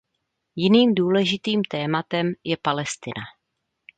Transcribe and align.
Jiným 0.55 0.95
důležitým 0.95 1.61
tématem 1.63 2.33
je 2.43 2.57
Palestina. 2.61 3.21